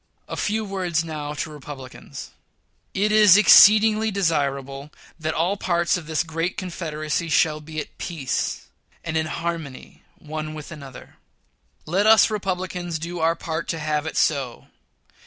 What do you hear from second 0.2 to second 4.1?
A few words now to Republicans: It is exceedingly